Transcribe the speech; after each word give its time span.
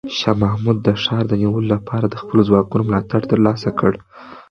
شاه 0.17 0.37
محمود 0.43 0.77
د 0.83 0.87
ښار 1.03 1.23
د 1.27 1.33
نیولو 1.41 1.69
لپاره 1.75 2.05
د 2.07 2.15
خپلو 2.21 2.41
ځواکونو 2.49 2.87
ملاتړ 2.89 3.21
ترلاسه 3.31 3.69
کړ. 3.79 3.91